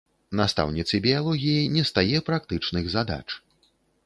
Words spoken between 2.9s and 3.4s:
задач.